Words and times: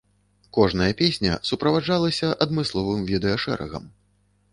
Кожная 0.57 0.93
песня 1.01 1.33
суправаджалася 1.49 2.31
адмысловым 2.45 3.05
відэашэрагам. 3.11 3.85